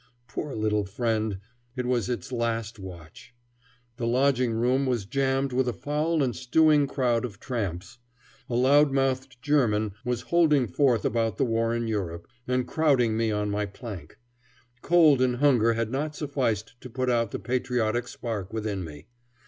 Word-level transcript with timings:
Poor 0.27 0.55
little 0.55 0.83
friend! 0.83 1.37
It 1.75 1.85
was 1.85 2.09
its 2.09 2.31
last 2.31 2.79
watch. 2.79 3.35
The 3.97 4.07
lodging 4.07 4.51
room 4.53 4.87
was 4.87 5.05
jammed 5.05 5.53
with 5.53 5.67
a 5.67 5.73
foul 5.73 6.23
and 6.23 6.35
stewing 6.35 6.87
crowd 6.87 7.23
of 7.23 7.39
tramps. 7.39 7.99
A 8.49 8.55
loud 8.55 8.91
mouthed 8.91 9.39
German 9.43 9.91
was 10.03 10.21
holding 10.33 10.65
forth 10.65 11.05
about 11.05 11.37
the 11.37 11.45
war 11.45 11.75
in 11.75 11.87
Europe, 11.87 12.27
and 12.47 12.65
crowding 12.67 13.15
me 13.15 13.29
on 13.31 13.51
my 13.51 13.67
plank. 13.67 14.17
Cold 14.81 15.21
and 15.21 15.35
hunger 15.35 15.73
had 15.73 15.91
not 15.91 16.15
sufficed 16.15 16.81
to 16.81 16.89
put 16.89 17.11
out 17.11 17.29
the 17.29 17.37
patriotic 17.37 18.07
spark 18.07 18.51
within 18.51 18.83
me. 18.83 19.05